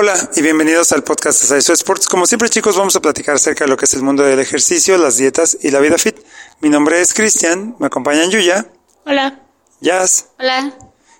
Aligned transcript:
Hola 0.00 0.30
y 0.36 0.42
bienvenidos 0.42 0.92
al 0.92 1.02
podcast 1.02 1.40
de 1.40 1.48
Saiso 1.48 1.72
Sports. 1.72 2.06
Como 2.06 2.24
siempre 2.24 2.48
chicos 2.48 2.76
vamos 2.76 2.94
a 2.94 3.00
platicar 3.00 3.34
acerca 3.34 3.64
de 3.64 3.68
lo 3.68 3.76
que 3.76 3.84
es 3.84 3.94
el 3.94 4.04
mundo 4.04 4.22
del 4.22 4.38
ejercicio, 4.38 4.96
las 4.96 5.16
dietas 5.16 5.58
y 5.60 5.72
la 5.72 5.80
vida 5.80 5.98
fit. 5.98 6.16
Mi 6.60 6.68
nombre 6.68 7.00
es 7.00 7.12
Cristian, 7.12 7.74
me 7.80 7.88
acompañan 7.88 8.30
Yuya. 8.30 8.64
Hola. 9.04 9.40
Jazz. 9.80 10.26
Hola. 10.38 10.72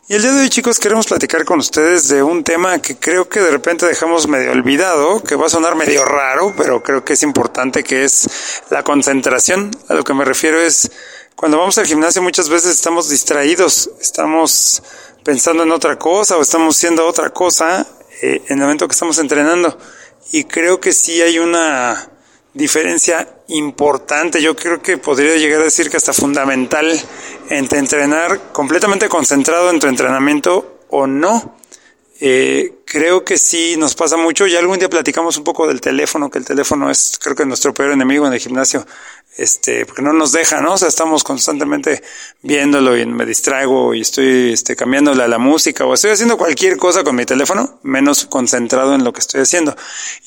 Y 0.06 0.14
el 0.14 0.22
día 0.22 0.30
de 0.30 0.42
hoy 0.42 0.48
chicos 0.48 0.78
queremos 0.78 1.08
platicar 1.08 1.44
con 1.44 1.58
ustedes 1.58 2.06
de 2.06 2.22
un 2.22 2.44
tema 2.44 2.78
que 2.78 2.96
creo 2.96 3.28
que 3.28 3.40
de 3.40 3.50
repente 3.50 3.84
dejamos 3.84 4.28
medio 4.28 4.52
olvidado, 4.52 5.24
que 5.24 5.34
va 5.34 5.46
a 5.46 5.50
sonar 5.50 5.74
medio 5.74 6.04
raro, 6.04 6.54
pero 6.56 6.80
creo 6.80 7.04
que 7.04 7.14
es 7.14 7.24
importante, 7.24 7.82
que 7.82 8.04
es 8.04 8.28
la 8.70 8.84
concentración. 8.84 9.72
A 9.88 9.94
lo 9.94 10.04
que 10.04 10.14
me 10.14 10.24
refiero 10.24 10.60
es, 10.60 10.88
cuando 11.34 11.58
vamos 11.58 11.78
al 11.78 11.86
gimnasio 11.86 12.22
muchas 12.22 12.48
veces 12.48 12.76
estamos 12.76 13.08
distraídos, 13.08 13.90
estamos 14.00 14.84
pensando 15.24 15.64
en 15.64 15.72
otra 15.72 15.98
cosa 15.98 16.36
o 16.36 16.42
estamos 16.42 16.76
haciendo 16.76 17.04
otra 17.04 17.30
cosa 17.30 17.84
eh, 18.22 18.42
en 18.46 18.58
el 18.58 18.64
momento 18.64 18.86
que 18.88 18.92
estamos 18.92 19.18
entrenando. 19.18 19.78
Y 20.32 20.44
creo 20.44 20.80
que 20.80 20.92
sí 20.92 21.20
hay 21.22 21.38
una 21.38 22.10
diferencia 22.54 23.28
importante, 23.48 24.42
yo 24.42 24.56
creo 24.56 24.82
que 24.82 24.98
podría 24.98 25.36
llegar 25.36 25.60
a 25.60 25.64
decir 25.64 25.88
que 25.88 25.96
hasta 25.96 26.12
fundamental 26.12 27.00
entre 27.50 27.78
entrenar 27.78 28.52
completamente 28.52 29.08
concentrado 29.08 29.70
en 29.70 29.78
tu 29.78 29.86
entrenamiento 29.86 30.80
o 30.88 31.06
no. 31.06 31.56
Eh, 32.20 32.80
creo 32.84 33.24
que 33.24 33.38
sí 33.38 33.76
nos 33.78 33.94
pasa 33.94 34.16
mucho. 34.16 34.46
Ya 34.46 34.58
algún 34.58 34.78
día 34.78 34.90
platicamos 34.90 35.36
un 35.36 35.44
poco 35.44 35.68
del 35.68 35.80
teléfono, 35.80 36.30
que 36.30 36.38
el 36.38 36.44
teléfono 36.44 36.90
es, 36.90 37.18
creo 37.22 37.36
que 37.36 37.46
nuestro 37.46 37.72
peor 37.72 37.92
enemigo 37.92 38.26
en 38.26 38.32
el 38.32 38.40
gimnasio, 38.40 38.84
este, 39.38 39.86
porque 39.86 40.02
no 40.02 40.12
nos 40.12 40.32
deja, 40.32 40.60
¿no? 40.60 40.74
O 40.74 40.78
sea, 40.78 40.88
estamos 40.88 41.24
constantemente 41.24 42.02
viéndolo 42.42 42.96
y 42.96 43.06
me 43.06 43.24
distraigo 43.24 43.94
y 43.94 44.00
estoy, 44.00 44.52
este, 44.52 44.76
cambiándole 44.76 45.22
a 45.22 45.28
la 45.28 45.38
música 45.38 45.86
o 45.86 45.94
estoy 45.94 46.10
haciendo 46.10 46.36
cualquier 46.36 46.76
cosa 46.76 47.04
con 47.04 47.16
mi 47.16 47.24
teléfono, 47.24 47.78
menos 47.82 48.26
concentrado 48.26 48.94
en 48.94 49.04
lo 49.04 49.12
que 49.12 49.20
estoy 49.20 49.40
haciendo. 49.40 49.76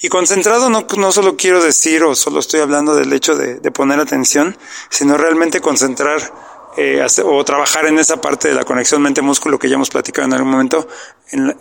Y 0.01 0.09
concentrado 0.09 0.69
no, 0.69 0.87
no 0.97 1.11
solo 1.11 1.35
quiero 1.35 1.61
decir 1.61 2.03
o 2.03 2.15
solo 2.15 2.39
estoy 2.39 2.61
hablando 2.61 2.95
del 2.95 3.11
hecho 3.13 3.35
de, 3.35 3.55
de 3.55 3.71
poner 3.71 3.99
atención, 3.99 4.57
sino 4.89 5.17
realmente 5.17 5.61
concentrar 5.61 6.50
eh, 6.77 7.05
o 7.23 7.43
trabajar 7.43 7.85
en 7.85 7.99
esa 7.99 8.21
parte 8.21 8.47
de 8.47 8.53
la 8.53 8.63
conexión 8.63 9.01
mente-músculo 9.01 9.59
que 9.59 9.69
ya 9.69 9.75
hemos 9.75 9.89
platicado 9.89 10.27
en 10.27 10.33
algún 10.33 10.51
momento, 10.51 10.87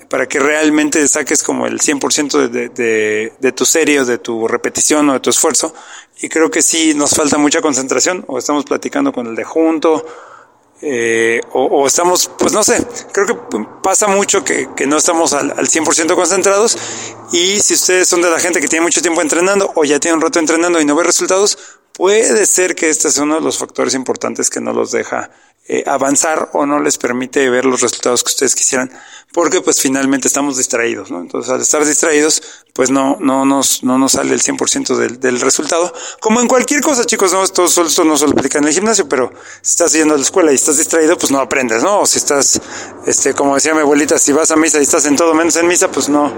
para 0.09 0.27
que 0.27 0.39
realmente 0.39 1.07
saques 1.09 1.43
como 1.43 1.67
el 1.67 1.81
100% 1.81 2.49
de, 2.49 2.69
de, 2.69 3.33
de, 3.39 3.53
tu 3.53 3.65
serie 3.65 4.01
o 4.01 4.05
de 4.05 4.19
tu 4.19 4.47
repetición 4.49 5.09
o 5.11 5.15
de 5.15 5.21
tu 5.21 5.31
esfuerzo. 5.31 5.75
Y 6.23 6.29
creo 6.29 6.51
que 6.51 6.63
sí 6.63 6.95
nos 6.95 7.15
falta 7.15 7.39
mucha 7.39 7.61
concentración, 7.61 8.25
o 8.29 8.39
estamos 8.39 8.65
platicando 8.65 9.13
con 9.13 9.27
el 9.27 9.35
de 9.35 9.45
junto, 9.45 10.05
eh, 10.83 11.41
o, 11.53 11.65
o, 11.65 11.87
estamos, 11.87 12.31
pues 12.39 12.53
no 12.55 12.63
sé, 12.63 12.83
creo 13.13 13.27
que 13.27 13.67
pasa 13.83 14.07
mucho 14.07 14.43
que, 14.43 14.69
que 14.75 14.87
no 14.87 14.97
estamos 14.97 15.35
al, 15.35 15.51
al 15.51 15.69
100% 15.69 16.15
concentrados 16.15 16.79
y 17.33 17.61
si 17.61 17.75
ustedes 17.75 18.09
son 18.09 18.23
de 18.23 18.31
la 18.31 18.41
gente 18.41 18.63
que 18.63 18.69
tiene 18.69 18.85
mucho 18.85 19.03
tiempo 19.03 19.21
entrenando 19.21 19.71
o 19.75 19.85
ya 19.85 20.01
tiene 20.01 20.17
un 20.17 20.23
rato 20.23 20.39
entrenando 20.39 20.81
y 20.81 20.87
no 20.87 20.97
ve 20.97 21.05
resultados, 21.05 21.59
puede 22.01 22.47
ser 22.47 22.75
que 22.75 22.89
este 22.89 23.11
sea 23.11 23.25
uno 23.25 23.35
de 23.35 23.43
los 23.43 23.59
factores 23.59 23.93
importantes 23.93 24.49
que 24.49 24.59
no 24.59 24.73
los 24.73 24.91
deja 24.91 25.29
eh, 25.69 25.85
avanzar 25.87 26.49
o 26.55 26.65
no 26.65 26.81
les 26.81 26.97
permite 26.97 27.51
ver 27.51 27.67
los 27.67 27.83
resultados 27.83 28.25
que 28.25 28.31
ustedes 28.31 28.55
quisieran, 28.55 28.91
porque 29.35 29.61
pues 29.61 29.83
finalmente 29.83 30.27
estamos 30.27 30.57
distraídos, 30.57 31.11
¿no? 31.11 31.21
Entonces 31.21 31.53
al 31.53 31.61
estar 31.61 31.85
distraídos, 31.85 32.43
pues 32.73 32.89
no, 32.91 33.19
no 33.21 33.45
nos, 33.45 33.85
no 33.85 33.99
nos 33.99 34.13
sale 34.13 34.33
el 34.33 34.41
100% 34.41 34.97
del, 34.97 35.21
del 35.21 35.43
resultado. 35.43 35.93
Como 36.21 36.41
en 36.41 36.49
cualquier 36.49 36.81
cosa, 36.81 37.05
chicos, 37.05 37.35
no, 37.35 37.45
esto, 37.45 37.67
esto 37.67 38.05
no 38.05 38.17
solo 38.17 38.33
aplica 38.33 38.57
en 38.57 38.65
el 38.65 38.73
gimnasio, 38.73 39.07
pero 39.07 39.31
si 39.61 39.69
estás 39.69 39.93
yendo 39.93 40.15
a 40.15 40.17
la 40.17 40.23
escuela 40.23 40.53
y 40.53 40.55
estás 40.55 40.79
distraído, 40.79 41.19
pues 41.19 41.31
no 41.31 41.39
aprendes, 41.39 41.83
¿no? 41.83 42.01
O 42.01 42.07
si 42.07 42.17
estás, 42.17 42.63
este, 43.07 43.35
como 43.35 43.57
decía 43.57 43.75
mi 43.75 43.81
abuelita, 43.81 44.19
si 44.19 44.33
vas 44.33 44.51
a 44.51 44.57
misa 44.57 44.79
y 44.79 44.85
estás 44.85 45.05
en 45.05 45.17
todo 45.17 45.35
menos 45.35 45.55
en 45.57 45.67
misa, 45.67 45.91
pues 45.91 46.09
no, 46.09 46.33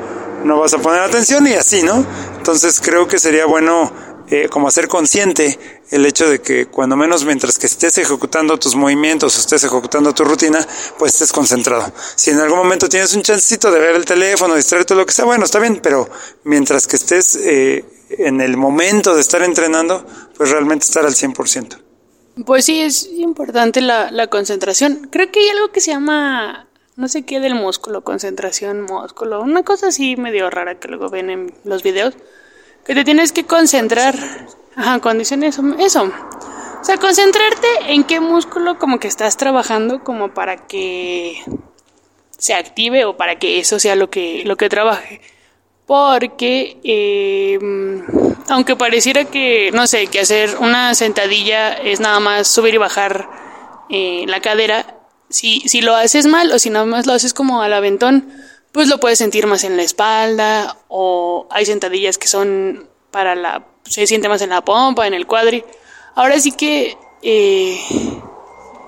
no 0.44 0.58
vas 0.58 0.74
a 0.74 0.78
poner 0.78 1.02
atención 1.02 1.46
y 1.46 1.52
así, 1.52 1.84
¿no? 1.84 2.04
Entonces 2.36 2.80
creo 2.82 3.06
que 3.06 3.20
sería 3.20 3.46
bueno 3.46 4.01
eh, 4.32 4.48
como 4.48 4.66
hacer 4.66 4.88
consciente 4.88 5.58
el 5.90 6.06
hecho 6.06 6.26
de 6.26 6.40
que 6.40 6.64
cuando 6.64 6.96
menos 6.96 7.26
mientras 7.26 7.58
que 7.58 7.66
estés 7.66 7.98
ejecutando 7.98 8.58
tus 8.58 8.74
movimientos 8.74 9.38
estés 9.38 9.62
ejecutando 9.64 10.14
tu 10.14 10.24
rutina, 10.24 10.66
pues 10.98 11.12
estés 11.12 11.30
concentrado. 11.32 11.92
Si 12.16 12.30
en 12.30 12.40
algún 12.40 12.56
momento 12.56 12.88
tienes 12.88 13.12
un 13.14 13.20
chancito 13.20 13.70
de 13.70 13.78
ver 13.78 13.94
el 13.94 14.06
teléfono, 14.06 14.54
distraerte, 14.54 14.94
lo 14.94 15.04
que 15.04 15.12
sea, 15.12 15.26
bueno, 15.26 15.44
está 15.44 15.58
bien, 15.58 15.80
pero 15.82 16.08
mientras 16.44 16.86
que 16.86 16.96
estés 16.96 17.36
eh, 17.36 17.84
en 18.08 18.40
el 18.40 18.56
momento 18.56 19.14
de 19.14 19.20
estar 19.20 19.42
entrenando, 19.42 20.02
pues 20.34 20.48
realmente 20.48 20.86
estar 20.86 21.04
al 21.04 21.12
100%. 21.12 21.78
Pues 22.46 22.64
sí, 22.64 22.80
es 22.80 23.06
importante 23.18 23.82
la, 23.82 24.10
la 24.10 24.28
concentración. 24.28 25.08
Creo 25.12 25.30
que 25.30 25.40
hay 25.40 25.50
algo 25.50 25.72
que 25.72 25.82
se 25.82 25.90
llama 25.90 26.70
no 26.96 27.08
sé 27.08 27.26
qué 27.26 27.38
del 27.38 27.54
músculo, 27.54 28.02
concentración, 28.02 28.80
músculo, 28.80 29.42
una 29.42 29.62
cosa 29.62 29.88
así 29.88 30.16
medio 30.16 30.48
rara 30.48 30.78
que 30.78 30.88
luego 30.88 31.10
ven 31.10 31.28
en 31.28 31.54
los 31.64 31.82
videos, 31.82 32.14
que 32.84 32.94
te 32.94 33.04
tienes 33.04 33.32
que 33.32 33.44
concentrar. 33.44 34.14
Ajá, 34.76 35.00
condición 35.00 35.42
eso, 35.42 35.62
eso. 35.78 36.10
O 36.80 36.84
sea, 36.84 36.96
concentrarte 36.96 37.68
en 37.88 38.04
qué 38.04 38.20
músculo 38.20 38.78
como 38.78 38.98
que 38.98 39.08
estás 39.08 39.36
trabajando 39.36 40.02
como 40.02 40.34
para 40.34 40.66
que 40.66 41.40
se 42.38 42.54
active 42.54 43.04
o 43.04 43.16
para 43.16 43.38
que 43.38 43.60
eso 43.60 43.78
sea 43.78 43.94
lo 43.94 44.10
que, 44.10 44.42
lo 44.44 44.56
que 44.56 44.68
trabaje. 44.68 45.20
Porque, 45.86 46.78
eh, 46.82 47.58
aunque 48.48 48.74
pareciera 48.74 49.24
que, 49.26 49.70
no 49.72 49.86
sé, 49.86 50.08
que 50.08 50.20
hacer 50.20 50.56
una 50.58 50.94
sentadilla 50.94 51.72
es 51.72 52.00
nada 52.00 52.18
más 52.18 52.48
subir 52.48 52.74
y 52.74 52.78
bajar 52.78 53.28
eh, 53.90 54.24
la 54.26 54.40
cadera, 54.40 54.98
si, 55.28 55.60
si 55.68 55.82
lo 55.82 55.94
haces 55.94 56.26
mal 56.26 56.50
o 56.50 56.58
si 56.58 56.70
nada 56.70 56.86
más 56.86 57.06
lo 57.06 57.12
haces 57.12 57.32
como 57.34 57.62
al 57.62 57.72
aventón, 57.72 58.32
pues 58.72 58.88
lo 58.88 58.98
puedes 58.98 59.18
sentir 59.18 59.46
más 59.46 59.64
en 59.64 59.76
la 59.76 59.82
espalda 59.82 60.78
o 60.88 61.46
hay 61.50 61.66
sentadillas 61.66 62.18
que 62.18 62.26
son 62.26 62.88
para 63.10 63.34
la, 63.34 63.66
se 63.84 64.06
siente 64.06 64.28
más 64.28 64.42
en 64.42 64.50
la 64.50 64.64
pompa, 64.64 65.06
en 65.06 65.14
el 65.14 65.26
cuadri. 65.26 65.62
Ahora 66.14 66.40
sí 66.40 66.52
que 66.52 66.96
eh, 67.22 67.78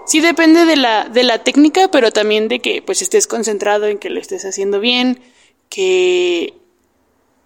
sí 0.07 0.21
depende 0.21 0.65
de 0.65 0.77
la, 0.77 1.09
de 1.09 1.23
la 1.23 1.45
técnica, 1.45 1.89
pero 1.89 2.11
también 2.11 2.49
de 2.49 2.61
que 2.61 2.83
pues 2.83 3.03
estés 3.03 3.27
concentrado 3.27 3.87
en 3.87 3.99
que 3.99 4.11
lo 4.11 4.21
estés 4.21 4.45
haciendo 4.45 4.81
bien, 4.81 5.21
que, 5.69 6.55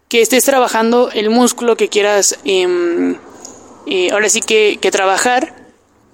que 0.09 0.23
estés 0.23 0.45
trabajando 0.45 1.11
el 1.11 1.31
músculo 1.31 1.77
que 1.77 1.89
quieras, 1.89 2.39
eh, 2.45 3.17
eh, 3.87 4.11
ahora 4.13 4.29
sí 4.29 4.41
que, 4.41 4.79
que, 4.81 4.91
trabajar, 4.91 5.55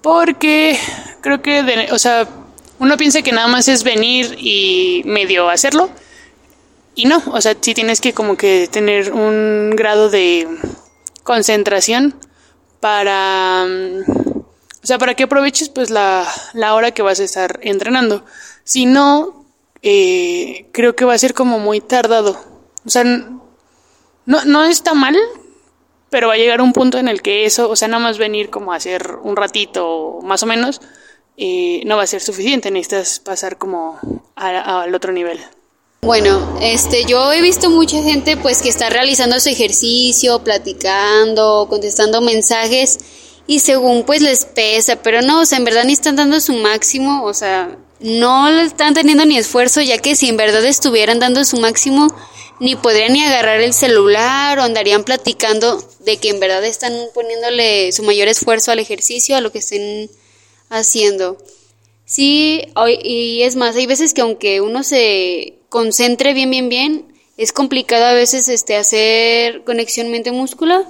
porque 0.00 0.78
creo 1.20 1.42
que, 1.42 1.62
de, 1.62 1.92
o 1.92 1.98
sea, 1.98 2.28
uno 2.78 2.96
piensa 2.96 3.22
que 3.22 3.32
nada 3.32 3.48
más 3.48 3.68
es 3.68 3.84
venir 3.84 4.36
y 4.38 5.02
medio 5.04 5.48
hacerlo, 5.48 5.90
y 6.94 7.06
no, 7.06 7.22
o 7.26 7.40
sea, 7.40 7.56
sí 7.60 7.74
tienes 7.74 8.00
que 8.00 8.12
como 8.12 8.36
que 8.36 8.68
tener 8.70 9.12
un 9.12 9.72
grado 9.76 10.10
de 10.10 10.48
concentración 11.22 12.14
para, 12.80 13.64
o 13.66 14.86
sea, 14.86 14.98
para 14.98 15.14
que 15.14 15.24
aproveches 15.24 15.68
pues 15.70 15.90
la, 15.90 16.26
la 16.52 16.74
hora 16.74 16.92
que 16.92 17.02
vas 17.02 17.20
a 17.20 17.24
estar 17.24 17.58
entrenando. 17.62 18.24
Si 18.62 18.86
no, 18.86 19.46
eh, 19.82 20.68
creo 20.72 20.94
que 20.94 21.04
va 21.04 21.14
a 21.14 21.18
ser 21.18 21.34
como 21.34 21.58
muy 21.58 21.80
tardado. 21.80 22.38
O 22.86 22.90
sea, 22.90 23.04
no, 23.04 24.44
no 24.44 24.64
está 24.64 24.94
mal, 24.94 25.16
pero 26.10 26.28
va 26.28 26.34
a 26.34 26.38
llegar 26.38 26.60
un 26.60 26.72
punto 26.72 26.98
en 26.98 27.08
el 27.08 27.22
que 27.22 27.44
eso, 27.44 27.68
o 27.68 27.76
sea, 27.76 27.88
nada 27.88 28.02
más 28.02 28.18
venir 28.18 28.50
como 28.50 28.72
a 28.72 28.76
hacer 28.76 29.16
un 29.22 29.36
ratito 29.36 30.20
más 30.22 30.42
o 30.42 30.46
menos, 30.46 30.80
eh, 31.36 31.82
no 31.86 31.96
va 31.96 32.04
a 32.04 32.06
ser 32.06 32.20
suficiente. 32.20 32.70
Necesitas 32.70 33.18
pasar 33.18 33.58
como 33.58 33.98
al 34.36 34.94
otro 34.94 35.12
nivel. 35.12 35.40
Bueno, 36.04 36.58
este, 36.60 37.06
yo 37.06 37.32
he 37.32 37.40
visto 37.40 37.70
mucha 37.70 38.02
gente 38.02 38.36
pues 38.36 38.60
que 38.60 38.68
está 38.68 38.90
realizando 38.90 39.40
su 39.40 39.48
ejercicio, 39.48 40.44
platicando, 40.44 41.66
contestando 41.70 42.20
mensajes 42.20 42.98
y 43.46 43.60
según 43.60 44.04
pues 44.04 44.20
les 44.20 44.44
pesa, 44.44 44.96
pero 44.96 45.22
no, 45.22 45.40
o 45.40 45.46
sea, 45.46 45.56
en 45.56 45.64
verdad 45.64 45.84
ni 45.84 45.94
están 45.94 46.16
dando 46.16 46.40
su 46.40 46.52
máximo, 46.52 47.24
o 47.24 47.32
sea, 47.32 47.78
no 48.00 48.50
están 48.50 48.92
teniendo 48.92 49.24
ni 49.24 49.38
esfuerzo, 49.38 49.80
ya 49.80 49.96
que 49.96 50.14
si 50.14 50.28
en 50.28 50.36
verdad 50.36 50.66
estuvieran 50.66 51.20
dando 51.20 51.42
su 51.46 51.56
máximo, 51.56 52.14
ni 52.60 52.76
podrían 52.76 53.14
ni 53.14 53.24
agarrar 53.24 53.62
el 53.62 53.72
celular 53.72 54.58
o 54.58 54.62
andarían 54.62 55.04
platicando 55.04 55.82
de 56.00 56.18
que 56.18 56.28
en 56.28 56.38
verdad 56.38 56.66
están 56.66 56.92
poniéndole 57.14 57.92
su 57.92 58.02
mayor 58.02 58.28
esfuerzo 58.28 58.72
al 58.72 58.78
ejercicio, 58.78 59.36
a 59.36 59.40
lo 59.40 59.52
que 59.52 59.60
estén 59.60 60.10
haciendo. 60.68 61.38
Sí, 62.04 62.62
y 63.02 63.40
es 63.42 63.56
más, 63.56 63.74
hay 63.76 63.86
veces 63.86 64.12
que 64.12 64.20
aunque 64.20 64.60
uno 64.60 64.82
se 64.82 65.54
concentre 65.74 66.34
bien, 66.34 66.50
bien, 66.50 66.68
bien, 66.68 67.04
es 67.36 67.52
complicado 67.52 68.04
a 68.04 68.12
veces 68.12 68.48
este, 68.48 68.76
hacer 68.76 69.64
conexión 69.64 70.08
mente-músculo. 70.08 70.86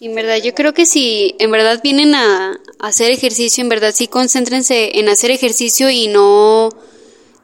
En 0.00 0.12
verdad, 0.16 0.38
yo 0.42 0.56
creo 0.56 0.74
que 0.74 0.86
si 0.86 1.36
en 1.38 1.52
verdad 1.52 1.80
vienen 1.84 2.16
a, 2.16 2.58
hacer 2.80 3.12
ejercicio, 3.12 3.62
en 3.62 3.68
verdad 3.68 3.94
sí 3.94 4.08
concéntrense 4.08 4.98
en 4.98 5.08
hacer 5.08 5.30
ejercicio 5.30 5.88
y 5.88 6.08
no 6.08 6.68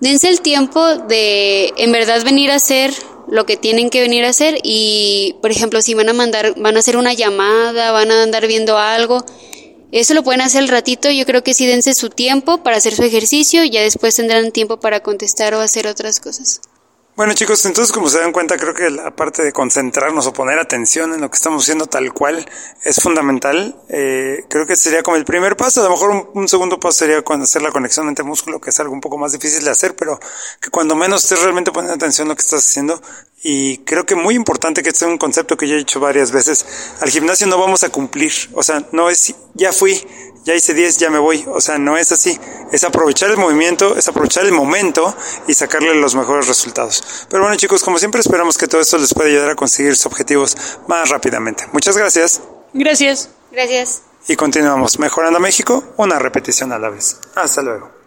dense 0.01 0.29
el 0.31 0.41
tiempo 0.41 0.85
de 0.97 1.73
en 1.77 1.93
verdad 1.93 2.25
venir 2.25 2.51
a 2.51 2.57
hacer 2.57 2.93
lo 3.29 3.47
que 3.47 3.57
tienen 3.57 3.89
que 3.89 4.01
venir 4.01 4.25
a 4.25 4.31
hacer 4.31 4.59
y 4.65 5.37
por 5.41 5.53
ejemplo 5.53 5.81
si 5.83 5.95
van 5.95 6.09
a 6.09 6.13
mandar 6.13 6.55
van 6.57 6.75
a 6.75 6.81
hacer 6.81 6.97
una 6.97 7.13
llamada 7.13 7.93
van 7.93 8.11
a 8.11 8.23
andar 8.23 8.47
viendo 8.49 8.79
algo 8.79 9.25
eso 9.93 10.15
lo 10.15 10.23
pueden 10.23 10.41
hacer 10.41 10.63
al 10.63 10.69
ratito, 10.69 11.11
yo 11.11 11.27
creo 11.27 11.43
que 11.43 11.53
sí 11.53 11.67
dense 11.67 11.95
su 11.95 12.11
tiempo 12.11 12.63
para 12.63 12.77
hacer 12.77 12.95
su 12.95 13.03
ejercicio 13.03 13.65
ya 13.65 13.83
después 13.83 14.15
tendrán 14.15 14.53
tiempo 14.53 14.79
para 14.79 15.01
contestar 15.01 15.55
o 15.55 15.61
hacer 15.61 15.87
otras 15.87 16.21
cosas. 16.21 16.61
Bueno 17.17 17.35
chicos, 17.35 17.67
entonces 17.67 17.93
como 17.93 18.09
se 18.09 18.19
dan 18.19 18.33
cuenta, 18.33 18.57
creo 18.57 18.73
que 18.73 18.89
la 18.89 19.15
parte 19.15 19.43
de 19.43 19.53
concentrarnos 19.53 20.27
o 20.27 20.33
poner 20.33 20.59
atención 20.59 21.13
en 21.13 21.21
lo 21.21 21.29
que 21.29 21.37
estamos 21.37 21.65
haciendo 21.65 21.87
tal 21.87 22.15
cual 22.15 22.49
es 22.85 23.03
fundamental. 23.03 23.77
Eh, 23.89 24.45
creo 24.49 24.65
que 24.65 24.77
sería 24.77 25.03
como 25.03 25.17
el 25.17 25.25
primer 25.25 25.57
paso. 25.57 25.81
A 25.81 25.85
lo 25.85 25.91
mejor 25.91 26.31
un, 26.33 26.49
segundo 26.49 26.79
paso 26.79 27.01
sería 27.01 27.21
cuando 27.23 27.45
hacer 27.45 27.63
la 27.63 27.73
conexión 27.73 28.09
entre 28.09 28.25
músculo, 28.25 28.61
que 28.61 28.71
es 28.71 28.81
algo 28.81 28.95
un 28.95 29.01
poco 29.01 29.19
más 29.19 29.33
difícil 29.33 29.65
de 29.65 29.71
hacer, 29.71 29.97
pero 29.97 30.19
que 30.61 30.71
cuando 30.71 30.95
menos 30.95 31.25
estés 31.25 31.43
realmente 31.43 31.73
poniendo 31.73 31.95
atención 31.95 32.27
en 32.27 32.29
lo 32.31 32.37
que 32.37 32.43
estás 32.43 32.65
haciendo. 32.65 33.03
Y 33.43 33.79
creo 33.79 34.07
que 34.07 34.15
muy 34.15 34.35
importante 34.35 34.83
que 34.83 34.91
este 34.91 35.05
es 35.05 35.11
un 35.11 35.19
concepto 35.19 35.57
que 35.57 35.67
yo 35.67 35.75
he 35.75 35.79
dicho 35.79 35.99
varias 35.99 36.31
veces. 36.31 36.65
Al 37.01 37.11
gimnasio 37.11 37.47
no 37.49 37.59
vamos 37.59 37.83
a 37.83 37.91
cumplir. 37.91 38.33
O 38.53 38.63
sea, 38.63 38.87
no 38.93 39.11
es, 39.11 39.35
ya 39.55 39.73
fui, 39.73 40.01
ya 40.45 40.55
hice 40.55 40.75
10, 40.75 40.99
ya 40.99 41.11
me 41.11 41.19
voy. 41.19 41.45
O 41.49 41.61
sea, 41.61 41.79
no 41.79 41.97
es 41.97 42.13
así. 42.13 42.39
Es 42.73 42.85
aprovechar 42.85 43.31
el 43.31 43.37
movimiento, 43.37 43.97
es 43.97 44.09
aprovechar 44.09 44.47
el 44.47 44.53
momento 44.53 45.15
y 45.47 45.55
sacarle 45.55 45.95
los 45.95 46.15
mejores 46.15 46.47
resultados. 46.47 47.27
Pero 47.29 47.43
bueno 47.43 47.57
chicos, 47.57 47.83
como 47.83 47.99
siempre 47.99 48.21
esperamos 48.21 48.57
que 48.57 48.67
todo 48.67 48.81
esto 48.81 48.99
les 48.99 49.13
pueda 49.15 49.29
ayudar 49.29 49.51
a 49.51 49.55
conseguir 49.55 49.97
sus 49.97 50.07
objetivos 50.07 50.57
más 50.87 51.09
rápidamente. 51.09 51.67
Muchas 51.73 51.97
gracias. 51.97 52.41
Gracias. 52.73 53.31
Gracias. 53.53 54.03
Y 54.29 54.37
continuamos 54.37 54.99
mejorando 54.99 55.41
México, 55.41 55.83
una 55.97 56.19
repetición 56.19 56.73
a 56.73 56.79
la 56.79 56.91
vez. 56.91 57.19
Hasta 57.35 57.63
luego. 57.63 58.00